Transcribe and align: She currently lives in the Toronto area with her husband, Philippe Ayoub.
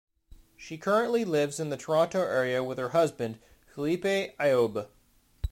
She 0.57 0.79
currently 0.79 1.23
lives 1.25 1.59
in 1.59 1.69
the 1.69 1.77
Toronto 1.77 2.21
area 2.23 2.63
with 2.63 2.79
her 2.79 2.89
husband, 2.89 3.37
Philippe 3.67 4.33
Ayoub. 4.39 4.87